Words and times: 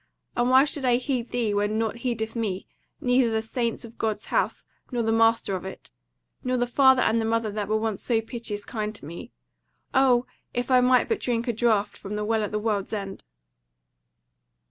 And 0.35 0.49
why 0.49 0.63
should 0.63 0.83
I 0.83 0.95
heed 0.95 1.29
thee 1.29 1.53
when 1.53 1.77
nought 1.77 1.97
heedeth 1.97 2.35
me, 2.35 2.65
neither 2.99 3.29
the 3.29 3.43
Saints 3.43 3.85
of 3.85 3.99
God's 3.99 4.25
House, 4.33 4.65
nor 4.91 5.03
the 5.03 5.11
Master 5.11 5.55
of 5.55 5.63
it; 5.63 5.91
nor 6.43 6.57
the 6.57 6.65
father 6.65 7.03
and 7.03 7.21
the 7.21 7.23
mother 7.23 7.51
that 7.51 7.67
were 7.67 7.77
once 7.77 8.01
so 8.01 8.19
piteous 8.19 8.65
kind 8.65 8.95
to 8.95 9.05
me? 9.05 9.31
O 9.93 10.25
if 10.55 10.71
I 10.71 10.81
might 10.81 11.07
but 11.07 11.19
drink 11.19 11.47
a 11.47 11.53
draught 11.53 11.95
from 11.97 12.15
the 12.15 12.25
WELL 12.25 12.41
AT 12.41 12.51
THE 12.51 12.57
WORLD'S 12.57 12.93
END!" 12.93 13.23